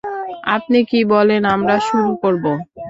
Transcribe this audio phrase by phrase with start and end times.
[0.55, 2.45] আপনি কি বলেন আমরা শুরু করব?